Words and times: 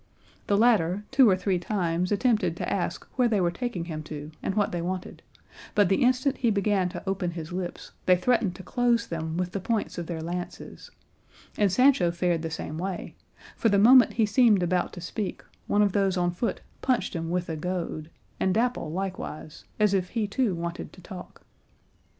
The 0.47 0.57
latter 0.57 1.05
two 1.11 1.29
or 1.29 1.37
three 1.37 1.59
times 1.59 2.11
attempted 2.11 2.57
to 2.57 2.67
ask 2.73 3.05
where 3.17 3.27
they 3.27 3.39
were 3.39 3.51
taking 3.51 3.85
him 3.85 4.01
to 4.05 4.31
and 4.41 4.55
what 4.55 4.71
they 4.71 4.81
wanted, 4.81 5.21
but 5.75 5.89
the 5.89 6.01
instant 6.01 6.37
he 6.37 6.49
began 6.49 6.89
to 6.89 7.07
open 7.07 7.29
his 7.29 7.51
lips 7.51 7.91
they 8.07 8.15
threatened 8.15 8.55
to 8.55 8.63
close 8.63 9.05
them 9.05 9.37
with 9.37 9.51
the 9.51 9.59
points 9.59 9.99
of 9.99 10.07
their 10.07 10.19
lances; 10.19 10.89
and 11.55 11.71
Sancho 11.71 12.09
fared 12.09 12.41
the 12.41 12.49
same 12.49 12.79
way, 12.79 13.13
for 13.55 13.69
the 13.69 13.77
moment 13.77 14.13
he 14.13 14.25
seemed 14.25 14.63
about 14.63 14.91
to 14.93 15.01
speak 15.01 15.43
one 15.67 15.83
of 15.83 15.91
those 15.91 16.17
on 16.17 16.31
foot 16.31 16.61
punched 16.81 17.15
him 17.15 17.29
with 17.29 17.47
a 17.47 17.55
goad, 17.55 18.09
and 18.39 18.55
Dapple 18.55 18.91
likewise, 18.91 19.65
as 19.79 19.93
if 19.93 20.09
he 20.09 20.25
too 20.27 20.55
wanted 20.55 20.91
to 20.93 21.01
talk. 21.01 21.43